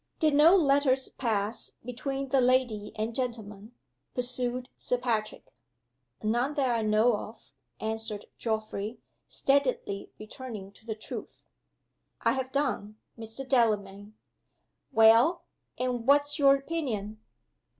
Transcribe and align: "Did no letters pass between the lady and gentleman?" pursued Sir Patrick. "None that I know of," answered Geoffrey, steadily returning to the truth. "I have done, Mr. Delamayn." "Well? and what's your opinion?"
"Did 0.17 0.33
no 0.33 0.55
letters 0.55 1.09
pass 1.09 1.73
between 1.85 2.29
the 2.29 2.41
lady 2.41 2.91
and 2.95 3.13
gentleman?" 3.13 3.73
pursued 4.15 4.67
Sir 4.75 4.97
Patrick. 4.97 5.53
"None 6.23 6.55
that 6.55 6.71
I 6.71 6.81
know 6.81 7.15
of," 7.15 7.51
answered 7.79 8.25
Geoffrey, 8.39 8.97
steadily 9.27 10.09
returning 10.17 10.71
to 10.71 10.87
the 10.87 10.95
truth. 10.95 11.43
"I 12.19 12.31
have 12.31 12.51
done, 12.51 12.97
Mr. 13.15 13.47
Delamayn." 13.47 14.15
"Well? 14.91 15.43
and 15.77 16.07
what's 16.07 16.39
your 16.39 16.55
opinion?" 16.55 17.19